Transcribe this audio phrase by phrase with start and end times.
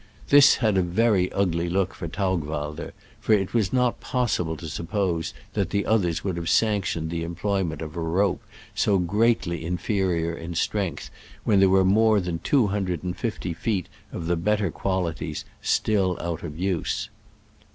[0.29, 4.67] This had a very ugly look for Taugwald er, for it was not possible to
[4.67, 8.41] sup pose that the others would have sanctioned the employment of a rope
[8.73, 11.11] so greatly inferior in strength
[11.43, 16.17] when there were more than two hundred and fifty feet of the better qualities still
[16.19, 17.11] out of use.